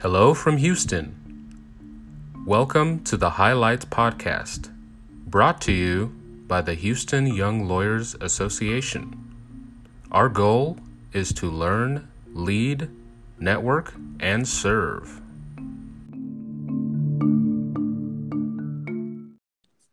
[0.00, 1.16] Hello from Houston.
[2.46, 4.70] Welcome to the Highlights Podcast,
[5.26, 6.14] brought to you
[6.46, 9.34] by the Houston Young Lawyers Association.
[10.12, 10.78] Our goal
[11.12, 12.88] is to learn, lead,
[13.40, 15.20] network, and serve.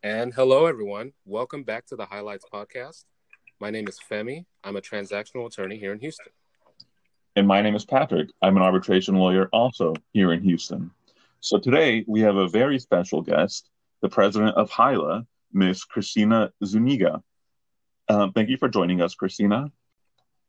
[0.03, 1.13] And hello, everyone.
[1.25, 3.05] Welcome back to the Highlights Podcast.
[3.59, 4.45] My name is Femi.
[4.63, 6.31] I'm a transactional attorney here in Houston.
[7.35, 8.29] And my name is Patrick.
[8.41, 10.91] I'm an arbitration lawyer also here in Houston.
[11.39, 13.69] So today we have a very special guest,
[14.01, 17.21] the president of HYLA, Miss Christina Zuniga.
[18.09, 19.71] Um, thank you for joining us, Christina.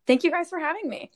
[0.07, 1.11] Thank you guys for having me.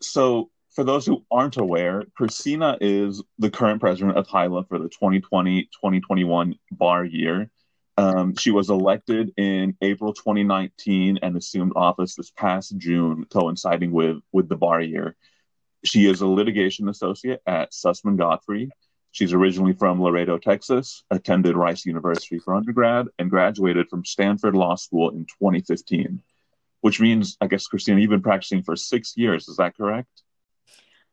[0.00, 4.88] So, for those who aren't aware, Christina is the current president of HYLA for the
[4.88, 7.50] 2020 2021 bar year.
[7.98, 14.18] Um, she was elected in April 2019 and assumed office this past June, coinciding with,
[14.32, 15.14] with the bar year.
[15.84, 18.70] She is a litigation associate at Susman Godfrey.
[19.10, 24.76] She's originally from Laredo, Texas, attended Rice University for undergrad, and graduated from Stanford Law
[24.76, 26.22] School in 2015,
[26.80, 29.48] which means, I guess, Christina, you've been practicing for six years.
[29.48, 30.22] Is that correct?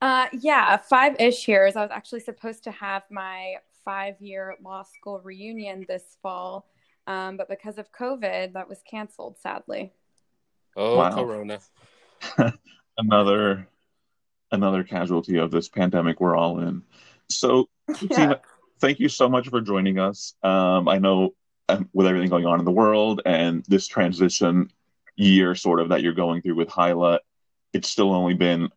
[0.01, 1.75] Uh, yeah, five ish years.
[1.75, 6.67] I was actually supposed to have my five year law school reunion this fall.
[7.07, 9.93] Um, but because of COVID, that was canceled, sadly.
[10.75, 11.15] Oh, wow.
[11.15, 11.59] Corona.
[12.97, 13.67] another
[14.51, 16.81] another casualty of this pandemic we're all in.
[17.29, 18.07] So, yeah.
[18.15, 18.41] Tina,
[18.79, 20.33] thank you so much for joining us.
[20.43, 21.35] Um, I know
[21.67, 24.71] um, with everything going on in the world and this transition
[25.15, 27.19] year sort of that you're going through with Hyla,
[27.73, 28.69] it's still only been,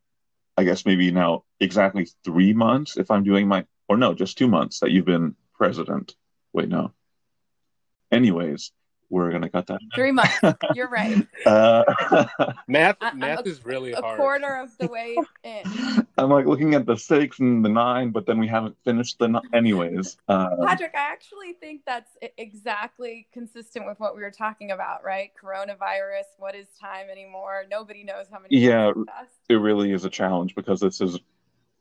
[0.57, 4.49] I guess, maybe now exactly three months, if I'm doing my or no, just two
[4.49, 6.15] months that you've been president.
[6.53, 6.93] Wait, no.
[8.11, 8.73] Anyways,
[9.13, 9.79] we're gonna cut that.
[9.95, 10.41] Three months.
[10.75, 11.27] You're right.
[11.45, 11.85] Uh,
[12.69, 14.19] math, math a, is really a hard.
[14.19, 15.63] A quarter of the way in.
[16.17, 19.27] I'm like looking at the six and the nine, but then we haven't finished the.
[19.27, 24.71] N- anyways, uh, Patrick, I actually think that's exactly consistent with what we were talking
[24.71, 25.31] about, right?
[25.43, 26.25] Coronavirus.
[26.39, 27.65] What is time anymore?
[27.71, 28.57] Nobody knows how many.
[28.57, 28.93] Yeah,
[29.51, 31.19] it really is a challenge because this is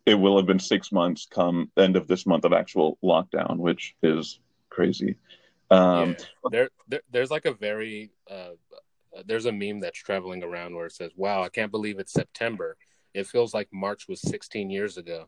[0.05, 3.95] it will have been six months come end of this month of actual lockdown, which
[4.01, 4.39] is
[4.69, 5.15] crazy.
[5.69, 6.25] Um, yeah.
[6.51, 8.51] there, there, there's like a very uh,
[9.25, 12.77] there's a meme that's traveling around where it says, "Wow, I can't believe it's September.
[13.13, 15.27] It feels like March was 16 years ago."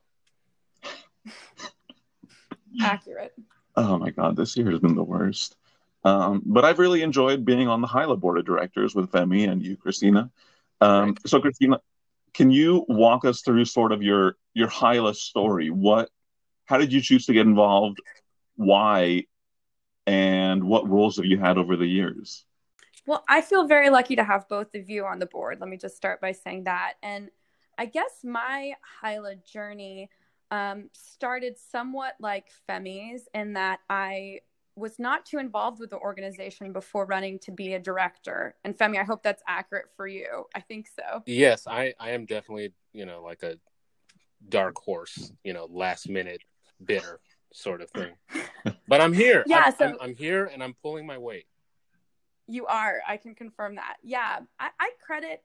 [2.82, 3.34] Accurate.
[3.76, 5.56] Oh my god, this year has been the worst.
[6.04, 9.64] Um, but I've really enjoyed being on the HYLA board of directors with Femi and
[9.64, 10.30] you, Christina.
[10.82, 11.28] Um, right.
[11.28, 11.80] So, Christina,
[12.34, 15.70] can you walk us through sort of your your HYLA story?
[15.70, 16.10] What,
[16.66, 18.00] how did you choose to get involved?
[18.56, 19.26] Why,
[20.06, 22.46] and what roles have you had over the years?
[23.06, 25.60] Well, I feel very lucky to have both of you on the board.
[25.60, 26.94] Let me just start by saying that.
[27.04, 27.30] And
[27.78, 30.10] I guess my HYLA journey
[30.52, 34.40] um, started somewhat like Femi's in that I
[34.76, 38.56] was not too involved with the organization before running to be a director.
[38.64, 40.46] And Femi, I hope that's accurate for you.
[40.56, 41.22] I think so.
[41.26, 43.58] Yes, I, I am definitely, you know, like a
[44.50, 46.42] dark horse, you know, last minute
[46.84, 47.20] bitter
[47.54, 48.14] sort of thing.
[48.88, 49.44] But I'm here.
[49.48, 51.46] yeah, I'm, so I'm, I'm, here and I'm pulling my weight.
[52.48, 53.00] You are.
[53.08, 53.96] I can confirm that.
[54.04, 55.42] Yeah, I, I credit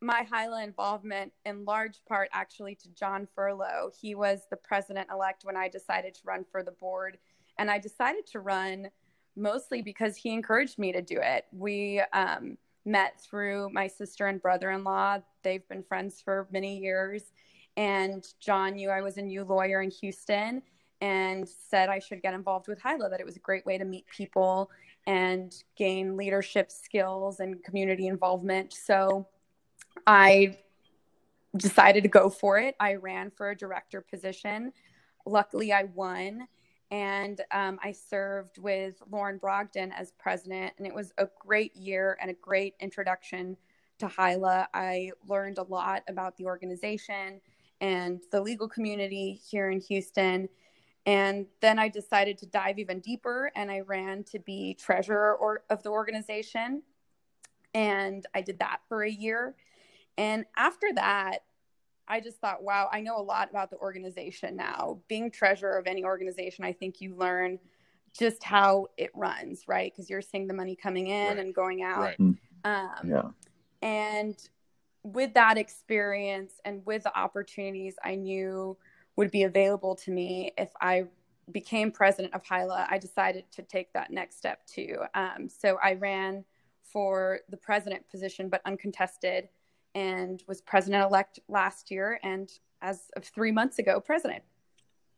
[0.00, 3.90] my HYLA involvement in large part actually to John Furlow.
[4.00, 7.18] He was the president elect when I decided to run for the board
[7.60, 8.88] and I decided to run
[9.36, 11.44] mostly because he encouraged me to do it.
[11.52, 12.56] We um,
[12.86, 15.18] met through my sister and brother in law.
[15.42, 17.32] They've been friends for many years.
[17.76, 20.62] And John knew I was a new lawyer in Houston
[21.02, 23.84] and said I should get involved with HYLA, that it was a great way to
[23.84, 24.70] meet people
[25.06, 28.72] and gain leadership skills and community involvement.
[28.72, 29.26] So
[30.06, 30.56] I
[31.54, 32.74] decided to go for it.
[32.80, 34.72] I ran for a director position.
[35.26, 36.48] Luckily, I won
[36.90, 42.18] and um, I served with Lauren Brogdon as president, and it was a great year
[42.20, 43.56] and a great introduction
[43.98, 44.66] to HYLA.
[44.74, 47.40] I learned a lot about the organization
[47.80, 50.48] and the legal community here in Houston.
[51.06, 55.62] And then I decided to dive even deeper, and I ran to be treasurer or,
[55.70, 56.82] of the organization.
[57.72, 59.54] And I did that for a year.
[60.18, 61.44] And after that,
[62.10, 64.98] I just thought, wow, I know a lot about the organization now.
[65.08, 67.60] Being treasurer of any organization, I think you learn
[68.18, 69.92] just how it runs, right?
[69.92, 71.38] Because you're seeing the money coming in right.
[71.38, 72.00] and going out.
[72.00, 72.16] Right.
[72.16, 72.32] Hmm.
[72.64, 73.22] Um, yeah.
[73.80, 74.36] And
[75.04, 78.76] with that experience and with the opportunities I knew
[79.16, 81.04] would be available to me if I
[81.52, 84.98] became president of HYLA, I decided to take that next step too.
[85.14, 86.44] Um, so I ran
[86.82, 89.48] for the president position, but uncontested,
[89.94, 92.50] and was president elect last year, and
[92.82, 94.42] as of three months ago, president.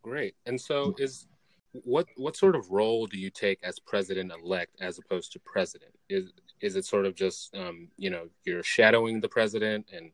[0.02, 0.34] Great.
[0.46, 1.26] And so, is
[1.72, 5.92] what what sort of role do you take as president elect as opposed to president?
[6.08, 10.10] Is is it sort of just um, you know you're shadowing the president and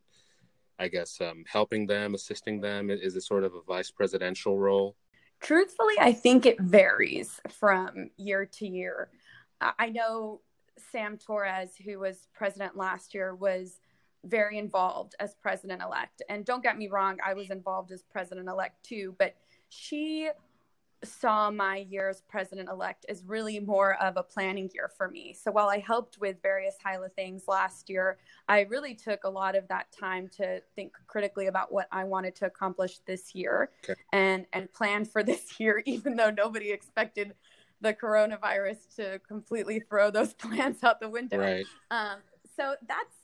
[0.79, 2.89] I guess um, helping them, assisting them?
[2.89, 4.95] Is it sort of a vice presidential role?
[5.41, 9.09] Truthfully, I think it varies from year to year.
[9.61, 10.41] I know
[10.91, 13.79] Sam Torres, who was president last year, was
[14.25, 16.21] very involved as president elect.
[16.29, 19.35] And don't get me wrong, I was involved as president elect too, but
[19.69, 20.29] she
[21.03, 25.33] saw my year as president elect as really more of a planning year for me.
[25.33, 28.17] So while I helped with various HYLA things last year,
[28.49, 32.35] I really took a lot of that time to think critically about what I wanted
[32.37, 33.99] to accomplish this year okay.
[34.11, 37.33] and and plan for this year, even though nobody expected
[37.81, 41.39] the coronavirus to completely throw those plans out the window.
[41.39, 41.65] Right.
[41.91, 42.19] Um,
[42.55, 43.15] so that's,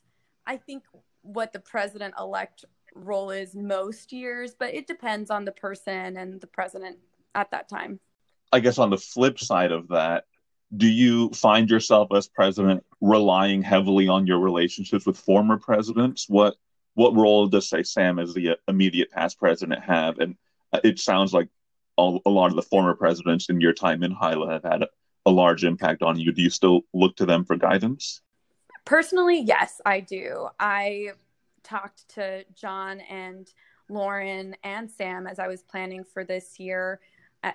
[0.47, 0.83] I think,
[1.21, 6.39] what the president elect role is most years, but it depends on the person and
[6.39, 6.97] the president
[7.33, 8.00] at that time.
[8.51, 10.25] I guess on the flip side of that,
[10.75, 16.27] do you find yourself as president relying heavily on your relationships with former presidents?
[16.30, 16.56] What
[16.94, 20.19] what role does say Sam as the immediate past president have?
[20.19, 20.36] And
[20.71, 21.50] uh, it sounds like
[21.97, 24.88] a lot of the former presidents in your time in HYLA have had a,
[25.25, 26.31] a large impact on you.
[26.31, 28.21] Do you still look to them for guidance?
[28.85, 30.47] Personally, yes, I do.
[30.59, 31.09] I
[31.63, 33.51] talked to John and
[33.89, 36.99] Lauren and Sam as I was planning for this year.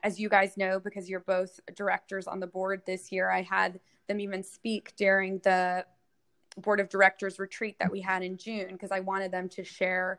[0.02, 3.80] As you guys know, because you're both directors on the board this year, I had
[4.06, 5.84] them even speak during the
[6.56, 10.18] board of directors retreat that we had in June because I wanted them to share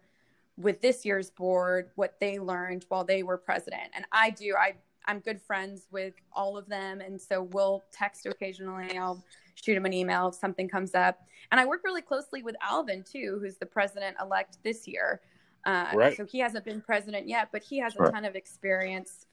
[0.57, 3.91] with this year's board what they learned while they were president.
[3.93, 4.75] And I do, I
[5.05, 7.01] I'm good friends with all of them.
[7.01, 8.97] And so we'll text occasionally.
[8.97, 9.23] I'll
[9.55, 11.19] shoot him an email if something comes up.
[11.51, 15.21] And I work really closely with Alvin too, who's the president elect this year.
[15.65, 16.17] Uh, right.
[16.17, 18.13] So he hasn't been president yet, but he has a right.
[18.13, 19.25] ton of experience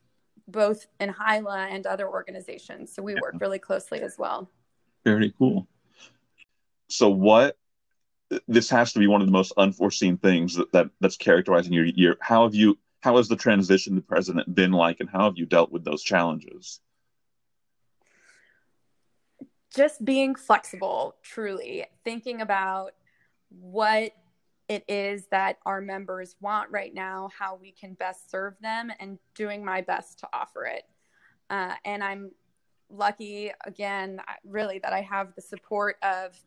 [0.46, 2.94] both in HYLA and other organizations.
[2.94, 3.20] So we yeah.
[3.22, 4.50] work really closely as well.
[5.04, 5.66] Very cool.
[6.88, 7.56] So what
[8.46, 11.86] this has to be one of the most unforeseen things that, that that's characterizing your
[11.86, 12.16] year.
[12.20, 15.46] How have you how has the transition to president been like and how have you
[15.46, 16.80] dealt with those challenges?
[19.74, 22.92] Just being flexible, truly thinking about
[23.50, 24.12] what
[24.68, 29.18] it is that our members want right now, how we can best serve them, and
[29.34, 30.84] doing my best to offer it.
[31.48, 32.30] Uh, and I'm
[32.90, 36.38] lucky, again, really, that I have the support of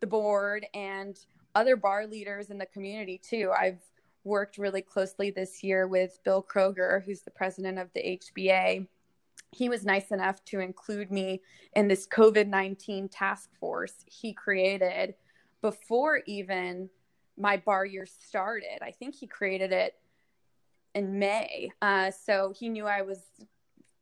[0.00, 1.18] the board and
[1.54, 3.52] other bar leaders in the community too.
[3.58, 3.82] I've
[4.24, 8.86] worked really closely this year with Bill Kroger, who's the president of the HBA.
[9.52, 11.42] He was nice enough to include me
[11.74, 15.14] in this COVID 19 task force he created
[15.62, 16.90] before even
[17.36, 18.82] my bar year started.
[18.82, 19.94] I think he created it
[20.94, 21.70] in May.
[21.80, 23.22] Uh, so he knew I was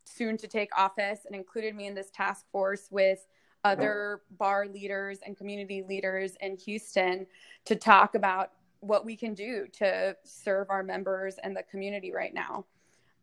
[0.05, 3.27] soon to take office and included me in this task force with
[3.65, 7.27] other bar leaders and community leaders in Houston
[7.65, 12.33] to talk about what we can do to serve our members and the community right
[12.33, 12.65] now.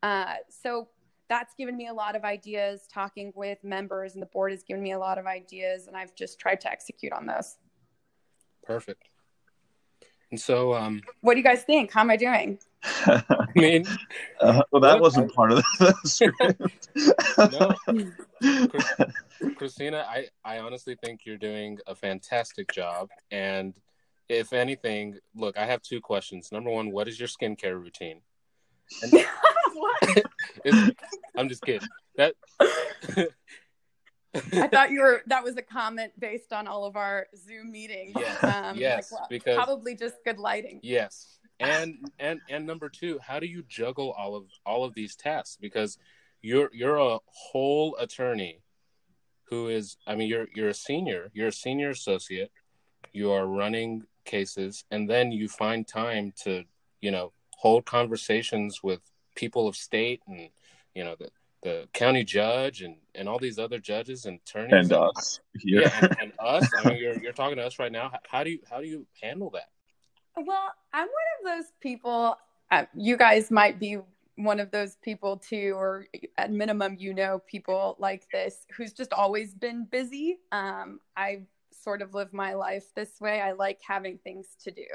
[0.02, 0.90] Uh, so
[1.30, 4.84] that's given me a lot of ideas talking with members, and the board has given
[4.84, 7.58] me a lot of ideas, and I've just tried to execute on those.
[8.64, 9.10] Perfect.
[10.32, 11.92] And so, um, what do you guys think?
[11.92, 12.58] How am I doing?
[12.84, 13.86] I mean,
[14.42, 16.90] uh, well, that wasn't I, part of the script.
[18.42, 23.10] no, Christina, I, I honestly think you're doing a fantastic job.
[23.30, 23.76] And
[24.28, 26.52] if anything, look, I have two questions.
[26.52, 28.22] Number one, what is your skincare routine?
[29.04, 29.14] And,
[31.36, 31.88] I'm just kidding.
[32.18, 32.36] That.
[34.36, 38.14] I thought you were that was a comment based on all of our Zoom meetings.
[38.18, 40.80] Yes, um, yes, like, well, because probably just good lighting.
[40.82, 45.16] Yes, and and and number two how do you juggle all of all of these
[45.16, 45.98] tasks because
[46.42, 48.60] you're you're a whole attorney
[49.50, 52.52] who is i mean you're you're a senior you're a senior associate
[53.14, 56.64] you are running cases and then you find time to
[57.02, 59.02] you know hold conversations with
[59.36, 60.50] people of state and
[60.94, 61.30] you know the
[61.64, 65.82] the county judge and and all these other judges and attorneys and, and us yeah,
[65.82, 68.44] yeah and, and, us i mean you're, you're talking to us right now how, how
[68.44, 69.70] do you how do you handle that
[70.36, 72.38] well, I'm one of those people.
[72.72, 73.98] Uh, you guys might be
[74.36, 79.14] one of those people too, or at minimum, you know, people like this who's just
[79.14, 80.40] always been busy.
[80.52, 83.42] Um, I sort of live my life this way.
[83.42, 84.88] I like having things to do,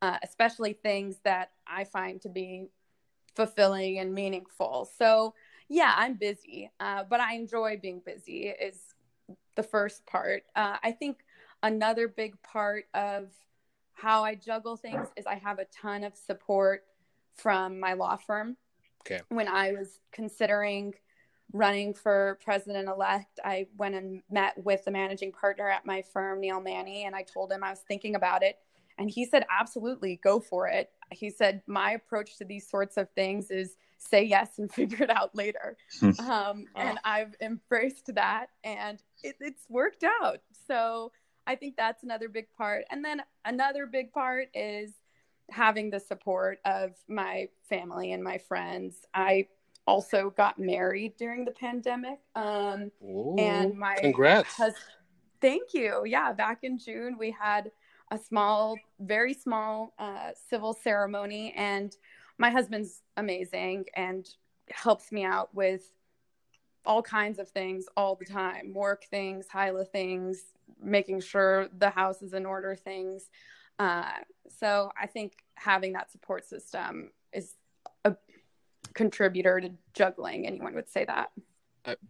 [0.00, 2.68] uh, especially things that I find to be
[3.38, 4.90] fulfilling and meaningful.
[4.98, 5.32] So,
[5.68, 8.80] yeah, I'm busy, uh, but I enjoy being busy, is
[9.54, 10.42] the first part.
[10.56, 11.18] Uh, I think
[11.62, 13.28] another big part of
[13.92, 16.82] how I juggle things is I have a ton of support
[17.36, 18.56] from my law firm.
[19.06, 19.20] Okay.
[19.28, 20.94] When I was considering
[21.52, 26.40] running for president elect, I went and met with the managing partner at my firm,
[26.40, 28.58] Neal Manne, and I told him I was thinking about it.
[28.98, 30.90] And he said, absolutely, go for it.
[31.10, 35.10] He said, my approach to these sorts of things is say yes and figure it
[35.10, 35.76] out later.
[36.02, 40.40] um, and I've embraced that and it, it's worked out.
[40.66, 41.12] So
[41.46, 42.84] I think that's another big part.
[42.90, 44.92] And then another big part is
[45.50, 49.06] having the support of my family and my friends.
[49.14, 49.48] I
[49.86, 52.18] also got married during the pandemic.
[52.36, 54.54] Um, Ooh, and my congrats.
[54.54, 54.74] hus-
[55.40, 56.02] thank you.
[56.04, 57.70] Yeah, back in June, we had
[58.10, 61.96] a small, very small uh, civil ceremony, and
[62.38, 64.28] my husband's amazing and
[64.70, 65.90] helps me out with
[66.84, 70.44] all kinds of things all the time work things, Hyla things,
[70.82, 73.30] making sure the house is in order things.
[73.78, 74.10] Uh,
[74.48, 77.54] so I think having that support system is
[78.04, 78.16] a
[78.94, 80.46] contributor to juggling.
[80.46, 81.30] Anyone would say that.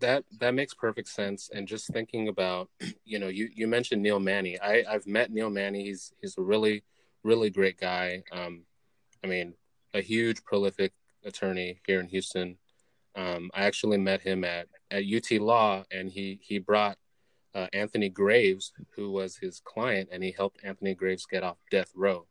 [0.01, 1.51] That that makes perfect sense.
[1.53, 2.69] And just thinking about,
[3.05, 4.57] you know, you you mentioned Neal Manne.
[4.63, 5.75] I I've met Neal Manne.
[5.75, 6.85] He's he's a really
[7.25, 8.23] really great guy.
[8.33, 8.65] Um,
[9.23, 9.55] I mean,
[9.95, 10.93] a huge prolific
[11.25, 12.57] attorney here in Houston.
[13.17, 16.97] Um, I actually met him at at UT Law, and he he brought
[17.55, 21.91] uh, Anthony Graves, who was his client, and he helped Anthony Graves get off death
[21.95, 22.27] row.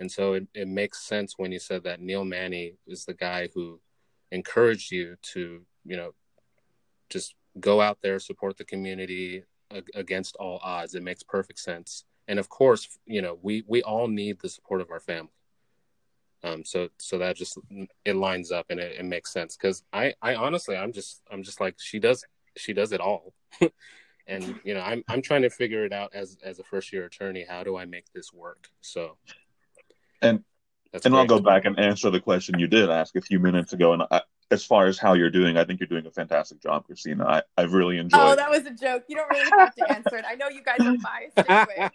[0.00, 3.48] And so it, it makes sense when you said that Neal Manne is the guy
[3.52, 3.80] who
[4.30, 6.12] encouraged you to, you know,
[7.10, 9.44] just go out there, support the community
[9.94, 10.94] against all odds.
[10.94, 12.04] It makes perfect sense.
[12.26, 15.30] And of course, you know, we we all need the support of our family.
[16.44, 17.58] Um, so so that just
[18.04, 21.42] it lines up and it, it makes sense because I I honestly I'm just I'm
[21.42, 22.24] just like she does
[22.56, 23.32] she does it all.
[24.26, 27.06] and you know I'm I'm trying to figure it out as as a first year
[27.06, 27.44] attorney.
[27.48, 28.68] How do I make this work?
[28.82, 29.16] So,
[30.22, 30.44] and
[30.92, 33.72] that's and I'll go back and answer the question you did ask a few minutes
[33.72, 33.94] ago.
[33.94, 36.86] And I, as far as how you're doing, I think you're doing a fantastic job,
[36.86, 37.26] Christina.
[37.26, 38.20] I, I've really enjoyed.
[38.20, 39.04] Oh, that was a joke.
[39.08, 40.24] You don't really have to answer it.
[40.26, 41.90] I know you guys are biased anyway.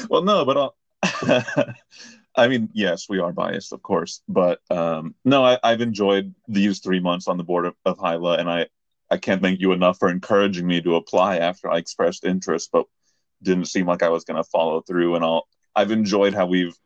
[0.10, 0.76] well, no, but I'll,
[2.36, 6.78] I mean, yes, we are biased, of course, but um, no, I, I've enjoyed these
[6.78, 8.66] three months on the board of, of Hyla, and I,
[9.10, 12.86] I can't thank you enough for encouraging me to apply after I expressed interest, but
[13.42, 15.16] didn't seem like I was going to follow through.
[15.16, 16.76] And I'll, I've enjoyed how we've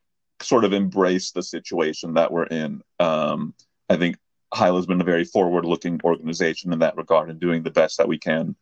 [0.40, 2.82] sort of embraced the situation that we're in.
[2.98, 3.54] Um,
[3.88, 4.16] I think
[4.52, 8.18] Hyla's been a very forward-looking organization in that regard, and doing the best that we
[8.18, 8.54] can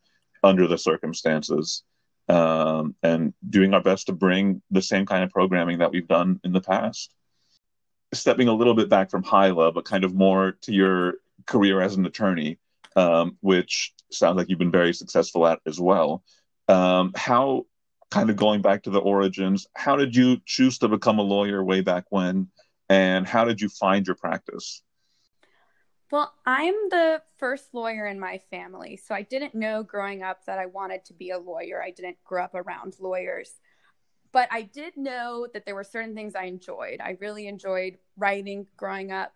[0.43, 1.83] under the circumstances
[2.29, 6.41] um, and doing our best to bring the same kind of programming that we've done
[6.45, 7.13] in the past.
[8.15, 11.15] Stepping a little bit back from Hyla, but kind of more to your
[11.47, 12.59] career as an attorney,
[12.97, 16.23] um, which sounds like you've been very successful at as well.
[16.69, 17.67] Um, how,
[18.11, 21.65] kind of going back to the origins, how did you choose to become a lawyer
[21.65, 22.49] way back when?
[22.89, 24.83] And how did you find your practice?
[26.11, 28.97] Well, I'm the first lawyer in my family.
[28.97, 31.83] So I didn't know growing up that I wanted to be a lawyer.
[31.83, 33.53] I didn't grow up around lawyers.
[34.33, 37.01] But I did know that there were certain things I enjoyed.
[37.01, 39.33] I really enjoyed writing growing up,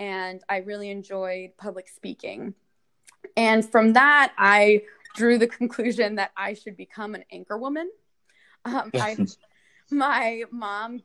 [0.00, 2.54] and I really enjoyed public speaking.
[3.36, 4.82] And from that, I
[5.14, 7.90] drew the conclusion that I should become an anchor woman.
[8.64, 9.16] Um, I,
[9.90, 11.02] my mom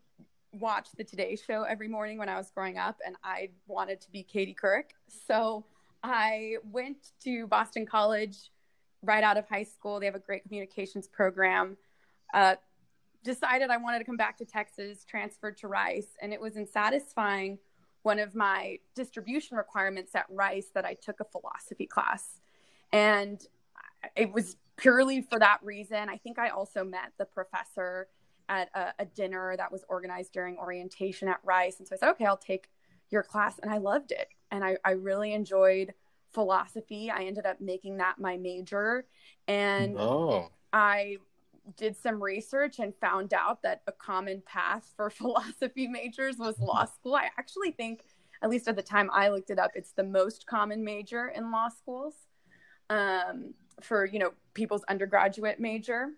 [0.60, 4.12] watched the Today Show every morning when I was growing up, and I wanted to
[4.12, 4.92] be Katie Couric.
[5.28, 5.66] So
[6.04, 8.52] I went to Boston College
[9.02, 10.00] right out of high school.
[10.00, 11.78] They have a great communications program.
[12.34, 12.56] Uh,
[13.24, 16.68] decided I wanted to come back to Texas, transferred to Rice, and it was in
[16.68, 17.60] satisfying
[18.04, 22.40] one of my distribution requirements at Rice that I took a philosophy class.
[22.94, 23.46] And
[24.16, 26.10] it was purely for that reason.
[26.10, 28.08] I think I also met the professor
[28.50, 31.80] at a, a, dinner that was organized during orientation at Rice.
[31.80, 32.70] And so I said, okay, I'll take
[33.10, 33.60] your class.
[33.60, 34.30] And I loved it.
[34.52, 35.94] And I, I really enjoyed
[36.34, 37.10] philosophy.
[37.10, 39.06] I ended up making that my major.
[39.48, 40.50] And oh.
[40.72, 41.18] I
[41.76, 46.86] did some research and found out that a common path for philosophy majors was law
[46.86, 47.16] school.
[47.16, 48.04] I actually think,
[48.42, 51.52] at least at the time I looked it up, it's the most common major in
[51.52, 52.14] law schools
[52.90, 56.10] um, for, you know, people's undergraduate major.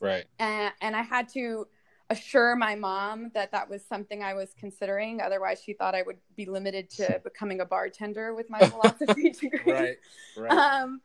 [0.00, 0.24] Right.
[0.38, 1.66] And, and I had to
[2.10, 5.20] assure my mom that that was something I was considering.
[5.20, 9.72] Otherwise, she thought I would be limited to becoming a bartender with my philosophy degree.
[9.72, 9.96] Right.
[10.36, 10.52] Right.
[10.52, 11.00] Um,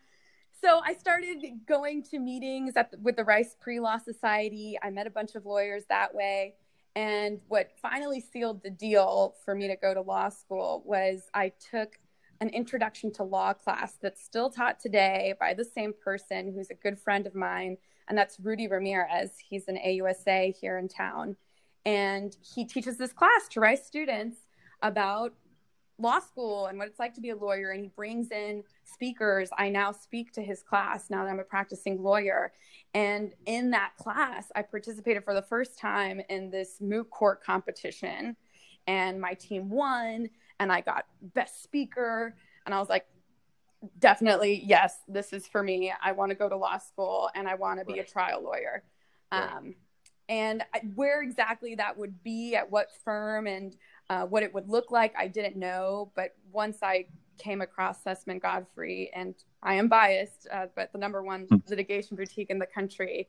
[0.61, 4.77] so I started going to meetings at the, with the Rice Pre Law Society.
[4.81, 6.53] I met a bunch of lawyers that way.
[6.95, 11.53] And what finally sealed the deal for me to go to law school was I
[11.71, 11.97] took
[12.41, 16.75] an introduction to law class that's still taught today by the same person who's a
[16.75, 17.77] good friend of mine
[18.11, 19.31] and that's Rudy Ramirez.
[19.39, 21.37] He's an AUSA here in town,
[21.85, 24.35] and he teaches this class to Rice students
[24.81, 25.33] about
[25.97, 27.71] law school and what it's like to be a lawyer.
[27.71, 29.49] And he brings in speakers.
[29.57, 32.51] I now speak to his class now that I'm a practicing lawyer.
[32.93, 38.35] And in that class, I participated for the first time in this moot court competition,
[38.87, 42.35] and my team won, and I got best speaker.
[42.65, 43.05] And I was like,
[43.99, 45.93] definitely, yes, this is for me.
[46.03, 48.07] I want to go to law school and I want to be right.
[48.07, 48.83] a trial lawyer.
[49.31, 49.51] Right.
[49.51, 49.75] Um,
[50.29, 50.63] and
[50.95, 53.75] where exactly that would be, at what firm, and
[54.09, 56.11] uh, what it would look like, I didn't know.
[56.15, 57.07] But once I
[57.37, 61.57] came across Susman Godfrey, and I am biased, uh, but the number one hmm.
[61.67, 63.27] litigation boutique in the country,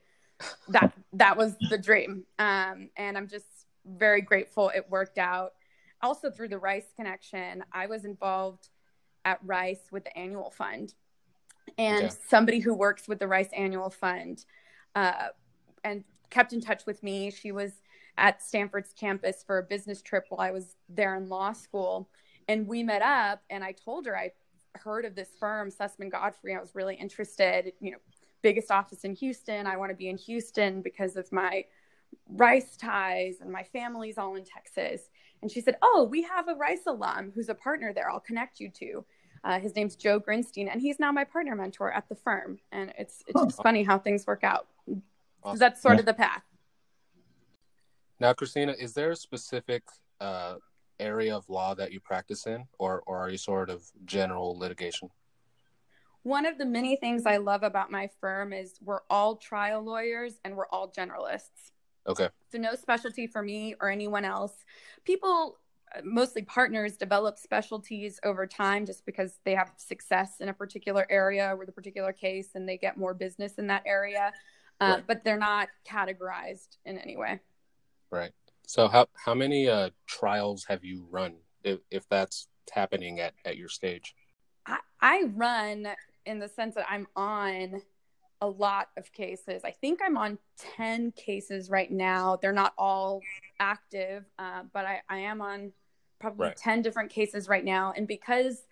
[0.69, 2.25] that that was the dream.
[2.39, 5.55] Um, and I'm just very grateful it worked out.
[6.03, 8.69] Also through the Rice connection, I was involved
[9.25, 10.95] at Rice with the annual fund,
[11.79, 12.14] and okay.
[12.29, 14.45] somebody who works with the Rice annual fund,
[14.95, 15.29] uh,
[15.85, 17.31] and kept in touch with me.
[17.31, 17.73] She was
[18.19, 22.09] at Stanford's campus for a business trip while I was there in law school.
[22.49, 24.33] And we met up, and I told her I
[24.75, 26.55] heard of this firm, Susman Godfrey.
[26.55, 27.99] I was really interested, you know,
[28.43, 29.67] biggest office in Houston.
[29.67, 31.64] I want to be in Houston because of my
[32.28, 35.02] Rice ties and my family's all in Texas.
[35.42, 38.11] And she said, Oh, we have a Rice alum who's a partner there.
[38.11, 39.04] I'll connect you to.
[39.45, 42.59] Uh, his name's Joe Grinstein, and he's now my partner mentor at the firm.
[42.71, 44.69] And it's it's just funny how things work out.
[45.42, 45.59] Awesome.
[45.59, 46.45] That's sort of the path.
[48.21, 49.83] Now, Christina, is there a specific
[50.21, 50.54] uh,
[51.00, 55.11] area of law that you practice in, or, or are you sort of general litigation?
[56.23, 60.35] One of the many things I love about my firm is we're all trial lawyers
[60.45, 61.73] and we're all generalists.
[62.07, 62.29] Okay.
[62.51, 64.53] So, no specialty for me or anyone else.
[65.05, 65.59] People,
[66.05, 71.55] mostly partners, develop specialties over time just because they have success in a particular area
[71.59, 74.33] with a particular case and they get more business in that area.
[74.81, 75.07] Uh, right.
[75.07, 77.41] But they're not categorized in any way.
[78.11, 78.33] Right.
[78.67, 83.57] So how how many uh, trials have you run, if, if that's happening at, at
[83.57, 84.15] your stage?
[84.67, 85.88] I, I run
[86.25, 87.83] in the sense that I'm on
[88.42, 89.62] a lot of cases.
[89.64, 90.37] I think I'm on
[90.76, 92.37] 10 cases right now.
[92.37, 93.22] They're not all
[93.59, 95.72] active, uh, but I, I am on
[96.18, 96.57] probably right.
[96.57, 97.94] 10 different cases right now.
[97.96, 98.66] And because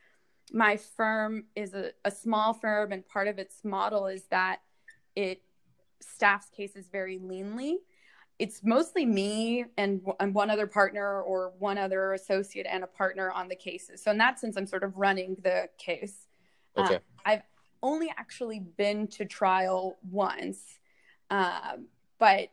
[0.52, 4.60] my firm is a, a small firm and part of its model is that
[5.16, 5.40] it
[6.00, 7.76] staffs cases very leanly
[8.40, 13.30] it's mostly me and, and one other partner or one other associate and a partner
[13.30, 14.02] on the cases.
[14.02, 16.26] So in that sense, I'm sort of running the case.
[16.74, 16.94] Uh, okay.
[16.94, 17.42] Uh, I've
[17.82, 20.78] only actually been to trial once,
[21.30, 21.86] um,
[22.18, 22.50] but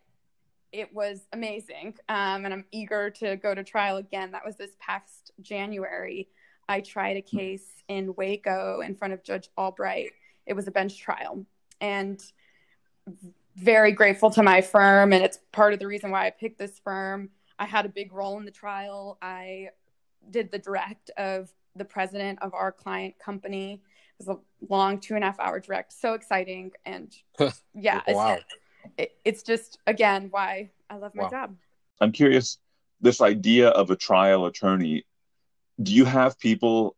[0.71, 1.95] it was amazing.
[2.09, 4.31] Um, and I'm eager to go to trial again.
[4.31, 6.29] That was this past January.
[6.69, 10.11] I tried a case in Waco in front of Judge Albright.
[10.45, 11.45] It was a bench trial.
[11.79, 12.21] And
[13.55, 16.79] very grateful to my firm, and it's part of the reason why I picked this
[16.79, 17.29] firm.
[17.57, 19.17] I had a big role in the trial.
[19.21, 19.69] I
[20.29, 23.81] did the direct of the president of our client company.
[24.19, 25.93] It was a long two and a half hour direct.
[25.93, 26.71] So exciting.
[26.85, 27.15] And
[27.73, 28.33] yeah, wow.
[28.33, 28.45] it's,
[28.97, 31.29] it, it's just, again, why I love my wow.
[31.29, 31.55] job.
[31.99, 32.57] I'm curious
[33.01, 35.05] this idea of a trial attorney,
[35.81, 36.95] do you have people,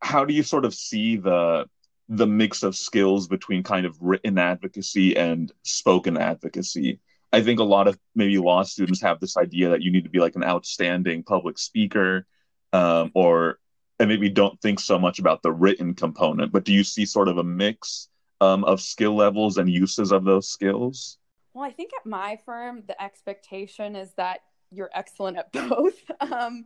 [0.00, 1.66] how do you sort of see the
[2.08, 7.00] the mix of skills between kind of written advocacy and spoken advocacy.
[7.32, 10.10] I think a lot of maybe law students have this idea that you need to
[10.10, 12.26] be like an outstanding public speaker,
[12.74, 13.58] um, or
[14.02, 16.50] and maybe don't think so much about the written component.
[16.50, 18.08] But do you see sort of a mix
[18.40, 21.18] um, of skill levels and uses of those skills?
[21.54, 24.40] Well, I think at my firm, the expectation is that
[24.72, 26.64] you're excellent at both, um,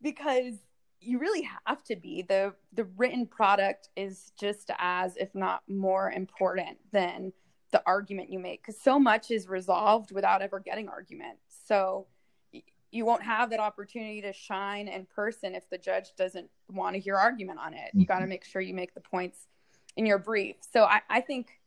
[0.00, 0.54] because
[1.00, 6.12] you really have to be the the written product is just as if not more
[6.12, 7.32] important than
[7.72, 12.08] the argument you make because so much is resolved without ever getting argument so
[12.90, 17.00] you won't have that opportunity to shine in person if the judge doesn't want to
[17.00, 18.30] hear argument on it you got to mm-hmm.
[18.30, 19.46] make sure you make the points
[19.96, 21.60] in your brief so i, I think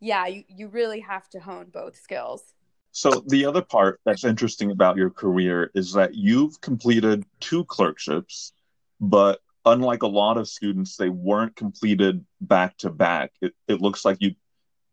[0.00, 2.54] yeah you, you really have to hone both skills
[2.90, 8.52] so the other part that's interesting about your career is that you've completed two clerkships
[9.00, 13.32] but unlike a lot of students, they weren't completed back to back.
[13.40, 14.34] It, it looks like you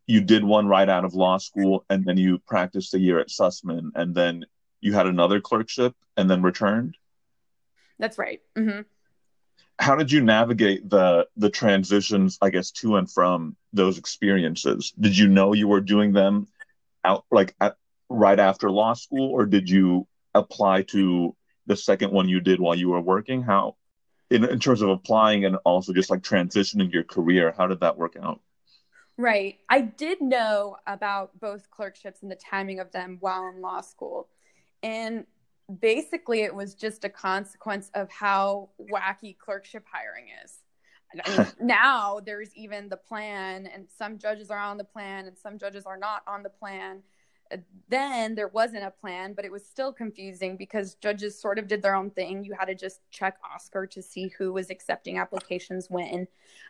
[0.07, 3.27] you did one right out of law school, and then you practiced a year at
[3.27, 4.43] Susman, and then
[4.81, 6.95] you had another clerkship, and then returned.
[7.97, 8.41] That's right.
[8.57, 8.81] Mm-hmm.
[9.79, 14.93] How did you navigate the the transitions, I guess, to and from those experiences?
[14.99, 16.47] Did you know you were doing them
[17.03, 17.77] out like at,
[18.09, 22.75] right after law school, or did you apply to the second one you did while
[22.75, 23.41] you were working?
[23.41, 23.75] How
[24.29, 27.97] in, in terms of applying and also just like transitioning your career how did that
[27.97, 28.39] work out
[29.19, 29.57] Right.
[29.67, 34.29] I did know about both clerkships and the timing of them while in law school.
[34.83, 35.25] And
[35.81, 40.59] basically, it was just a consequence of how wacky clerkship hiring is.
[41.13, 45.37] I mean, now there's even the plan, and some judges are on the plan, and
[45.37, 47.01] some judges are not on the plan.
[47.87, 51.81] Then there wasn't a plan, but it was still confusing because judges sort of did
[51.81, 52.43] their own thing.
[52.43, 56.27] You had to just check Oscar to see who was accepting applications when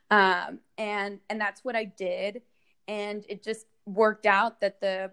[0.10, 2.42] um, and and that's what I did,
[2.88, 5.12] and it just worked out that the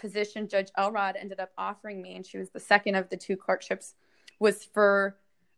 [0.00, 3.36] position Judge Elrod ended up offering me, and she was the second of the two
[3.36, 3.94] clerkships,
[4.40, 5.16] was for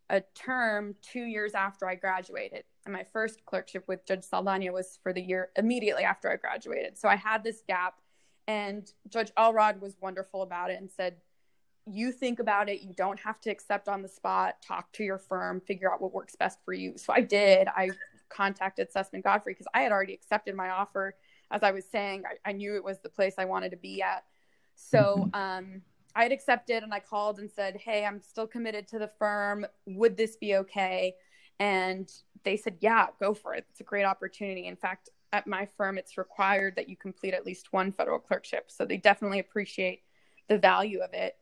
[0.09, 2.63] a term two years after I graduated.
[2.85, 6.97] And my first clerkship with Judge Saldana was for the year immediately after I graduated.
[6.97, 8.01] So I had this gap,
[8.47, 11.17] and Judge Elrod was wonderful about it and said,
[11.87, 12.81] you think about it.
[12.81, 14.57] You don't have to accept on the spot.
[14.65, 16.97] Talk to your firm, figure out what works best for you.
[16.97, 17.67] So I did.
[17.67, 17.91] I
[18.29, 21.15] contacted Susman Godfrey because I had already accepted my offer.
[21.49, 24.01] As I was saying, I, I, knew it was the place I wanted to be
[24.01, 24.23] at.
[24.75, 25.35] So mm-hmm.
[25.35, 25.81] um,
[26.15, 29.65] I had accepted and I called and said, Hey, I'm still committed to the firm.
[29.85, 31.15] Would this be okay?
[31.59, 32.11] And
[32.43, 33.65] they said, Yeah, go for it.
[33.69, 34.67] It's a great opportunity.
[34.67, 38.69] In fact, at my firm, it's required that you complete at least one federal clerkship.
[38.69, 40.01] So they definitely appreciate
[40.49, 41.37] the value of it.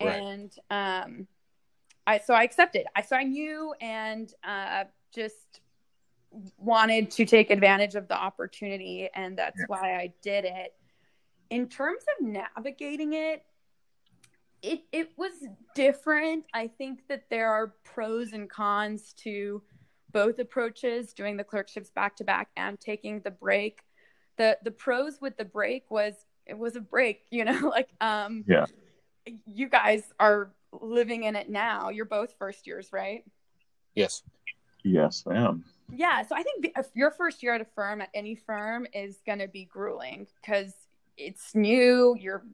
[0.00, 0.20] Right.
[0.20, 1.26] And um,
[2.06, 2.86] I, so I accepted.
[2.94, 5.60] I, so I knew and uh, just
[6.56, 9.64] wanted to take advantage of the opportunity and that's yeah.
[9.66, 10.74] why I did it.
[11.52, 13.44] In terms of navigating it,
[14.62, 15.32] it it was
[15.74, 16.46] different.
[16.54, 19.60] I think that there are pros and cons to
[20.12, 23.82] both approaches, doing the clerkships back to back and taking the break.
[24.38, 26.14] The the pros with the break was
[26.46, 28.64] it was a break, you know, like um yeah.
[29.44, 31.90] You guys are living in it now.
[31.90, 33.24] You're both first years, right?
[33.94, 34.22] Yes.
[34.84, 35.64] Yes, I am.
[35.94, 39.20] Yeah, so I think if your first year at a firm, at any firm, is
[39.24, 40.72] going to be grueling because
[41.16, 42.16] it's new.
[42.18, 42.44] You're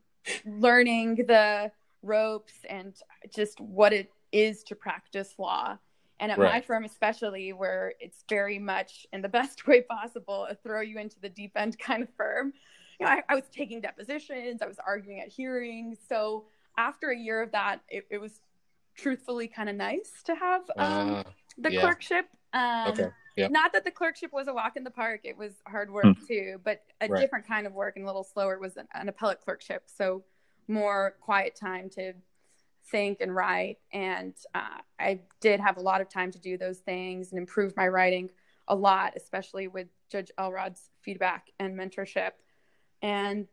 [0.45, 1.71] learning the
[2.03, 2.95] ropes and
[3.35, 5.79] just what it is to practice law.
[6.21, 6.55] And at right.
[6.55, 10.99] my firm, especially, where it's very much in the best way possible, a throw you
[10.99, 12.53] into the deep end kind of firm.
[12.99, 15.99] You know, I, I was taking depositions, I was arguing at hearings.
[16.09, 18.41] So after a year of that, it, it was
[18.97, 21.23] truthfully kind of nice to have um, uh,
[21.57, 21.81] the yeah.
[21.81, 22.27] clerkship.
[22.59, 23.09] Um, okay.
[23.37, 23.53] Yep.
[23.53, 26.27] Not that the clerkship was a walk in the park; it was hard work mm.
[26.27, 27.21] too, but a right.
[27.21, 29.85] different kind of work and a little slower was an, an appellate clerkship.
[29.87, 30.25] So
[30.67, 32.15] more quiet time to
[32.91, 33.79] think and write.
[33.93, 37.77] And uh, I did have a lot of time to do those things and improve
[37.77, 38.31] my writing
[38.67, 42.33] a lot, especially with Judge Elrod's feedback and mentorship.
[43.03, 43.47] And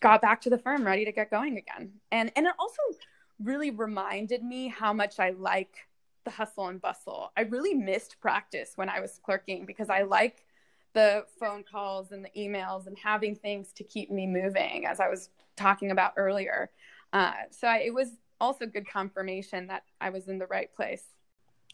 [0.00, 1.92] got back to the firm ready to get going again.
[2.10, 2.82] And and it also
[3.42, 5.76] really reminded me how much I like
[6.26, 7.32] the hustle and bustle.
[7.36, 10.44] I really missed practice when I was clerking because I like
[10.92, 15.08] the phone calls and the emails and having things to keep me moving, as I
[15.08, 16.70] was talking about earlier.
[17.12, 18.10] Uh, so I, it was
[18.40, 21.04] also good confirmation that I was in the right place.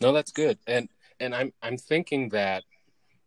[0.01, 0.89] No, that's good, and
[1.19, 2.65] and I'm I'm thinking that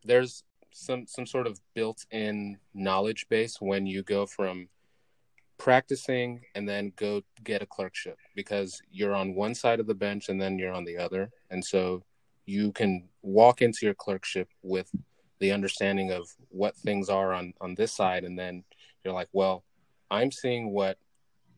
[0.04, 4.68] there's some some sort of built-in knowledge base when you go from
[5.58, 10.30] practicing and then go get a clerkship because you're on one side of the bench
[10.30, 11.30] and then you're on the other.
[11.50, 12.04] And so
[12.46, 14.89] you can walk into your clerkship with
[15.39, 18.63] the understanding of what things are on on this side and then
[19.04, 19.63] you're like, well,
[20.10, 20.98] I'm seeing what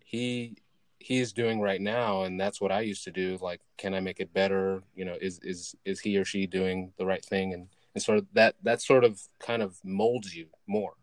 [0.03, 0.57] he
[0.99, 3.37] he's doing right now and that's what I used to do.
[3.41, 4.83] Like, can I make it better?
[4.95, 8.19] You know, is is is he or she doing the right thing and and sort
[8.19, 10.93] of that that sort of kind of molds you more.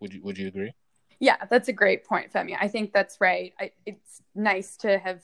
[0.00, 0.72] Would you would you agree?
[1.24, 2.56] Yeah, that's a great point, Femi.
[2.60, 3.52] I think that's right.
[3.58, 5.22] I, it's nice to have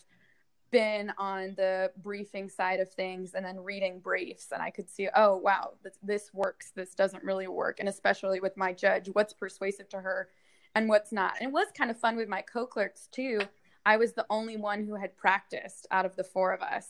[0.70, 5.08] been on the briefing side of things and then reading briefs and i could see
[5.16, 9.32] oh wow this, this, works this doesn't really work and especially with my judge what's
[9.32, 10.28] persuasive to her
[10.74, 11.34] and what's not.
[11.40, 13.40] And it was kind of fun with my co-clerks too.
[13.84, 16.86] I was the only one who had practiced out of the four of us.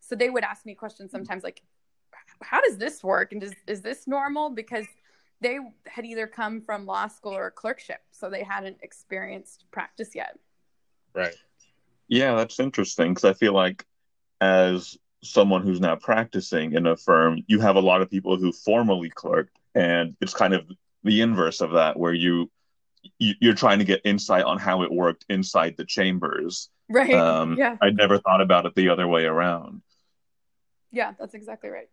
[0.00, 1.62] So they would ask me questions sometimes like
[2.42, 3.32] how does this work?
[3.32, 4.50] And does, is this normal?
[4.50, 4.86] Because
[5.42, 10.38] they had either come from law school or clerkship, so they hadn't experienced practice yet.
[11.14, 11.34] Right.
[12.08, 13.84] Yeah, that's interesting because I feel like
[14.40, 18.52] as someone who's now practicing in a firm, you have a lot of people who
[18.52, 20.64] formally clerked, and it's kind of
[21.04, 22.50] the inverse of that, where you,
[23.18, 26.70] you are trying to get insight on how it worked inside the chambers.
[26.88, 27.14] Right.
[27.14, 27.76] Um, yeah.
[27.80, 29.82] I never thought about it the other way around.
[30.92, 31.88] Yeah, that's exactly right.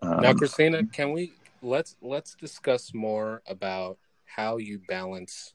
[0.00, 5.54] Um, now, Christina, can we let's let's discuss more about how you balance,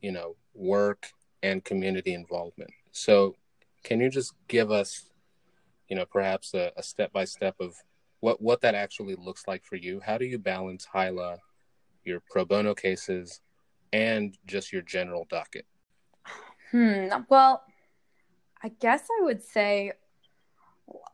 [0.00, 1.08] you know, work
[1.42, 2.70] and community involvement.
[2.92, 3.36] So,
[3.82, 5.10] can you just give us,
[5.88, 7.74] you know, perhaps a, step by step of
[8.20, 10.00] what what that actually looks like for you?
[10.04, 11.38] How do you balance Hyla,
[12.04, 13.40] your pro bono cases,
[13.92, 15.66] and just your general docket?
[16.70, 17.08] Hmm.
[17.28, 17.64] Well,
[18.62, 19.92] I guess I would say,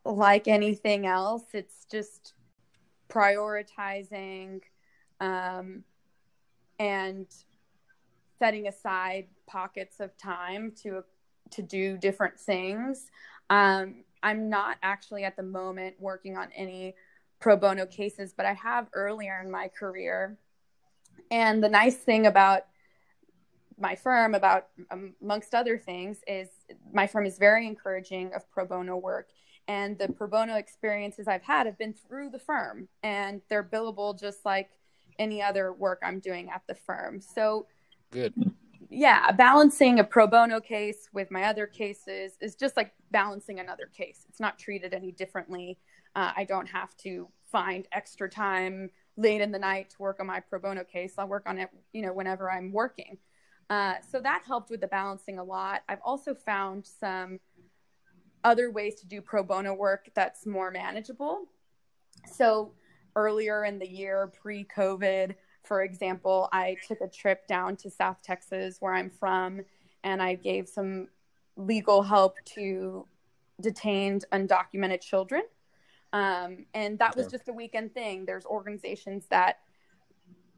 [0.05, 2.35] like anything else, it's just
[3.09, 4.61] prioritizing
[5.21, 5.85] um,
[6.79, 7.27] and
[8.38, 11.03] setting aside pockets of time to
[11.51, 13.07] to do different things.
[13.51, 16.95] Um, I'm not actually at the moment working on any
[17.38, 20.38] pro bono cases, but I have earlier in my career.
[21.31, 22.62] And the nice thing about
[23.79, 26.49] my firm, about um, amongst other things, is
[26.92, 29.29] my firm is very encouraging of pro bono work.
[29.69, 34.19] And the pro bono experiences I've had have been through the firm, and they're billable
[34.19, 34.71] just like
[35.19, 37.21] any other work I'm doing at the firm.
[37.21, 37.67] So,
[38.11, 38.33] good.
[38.89, 43.87] Yeah, balancing a pro bono case with my other cases is just like balancing another
[43.87, 44.25] case.
[44.29, 45.79] It's not treated any differently.
[46.15, 50.27] Uh, I don't have to find extra time late in the night to work on
[50.27, 51.15] my pro bono case.
[51.19, 53.19] I'll work on it, you know, whenever I'm working.
[53.69, 55.83] Uh, so that helped with the balancing a lot.
[55.89, 57.41] I've also found some
[58.47, 61.43] other ways to do pro bono work that's more manageable.
[62.33, 62.73] So
[63.17, 68.19] earlier in the year, pre COVID, for example, I took a trip down to South
[68.23, 69.63] Texas, where I'm from,
[70.05, 71.09] and I gave some
[71.57, 73.07] legal help to
[73.61, 75.43] detained undocumented children.
[76.13, 78.27] Um, and that was just a weekend thing.
[78.27, 79.59] There's organizations that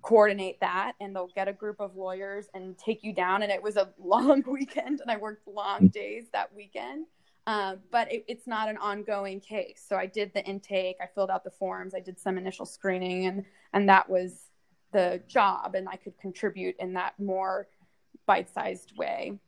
[0.03, 3.43] coordinate that and they'll get a group of lawyers and take you down.
[3.43, 5.93] And it was a long weekend and I worked long mm.
[5.93, 7.07] days that weekend.
[7.49, 9.83] Um, but it, it's not an ongoing case.
[9.89, 13.25] So I did the intake, I filled out the forms, I did some initial screening,
[13.25, 14.51] and and that was
[14.93, 17.69] the job, and I could contribute in that more
[18.27, 19.39] bite-sized way.